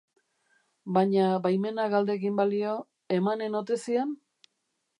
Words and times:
Baina 0.97 1.27
baimena 1.43 1.85
galdegin 1.93 2.39
balio, 2.41 2.73
emanen 3.19 3.61
ote 3.61 3.81
zion? 3.87 4.19